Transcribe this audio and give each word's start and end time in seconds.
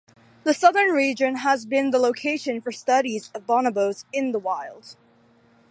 The 0.45 0.55
southern 0.55 0.87
region 0.95 1.35
has 1.35 1.67
been 1.67 1.91
the 1.91 1.99
location 1.99 2.59
for 2.59 2.71
studies 2.71 3.29
of 3.35 3.45
bonobos 3.45 4.05
in 4.11 4.31
the 4.31 4.39
wild. 4.39 4.95